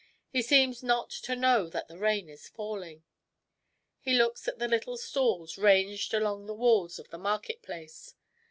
He 0.31 0.41
seems 0.41 0.81
not 0.81 1.11
to 1.11 1.35
know 1.35 1.69
that 1.69 1.87
the 1.87 1.99
rain 1.99 2.27
is 2.27 2.49
falling. 2.49 3.03
He 3.99 4.15
looks 4.17 4.47
at 4.47 4.57
the 4.57 4.67
little 4.67 4.97
stalls 4.97 5.59
ranged 5.59 6.15
along 6.15 6.47
the 6.47 6.55
walls 6.55 6.97
of 6.97 7.09
the 7.09 7.19
market 7.19 7.61
place. 7.61 8.15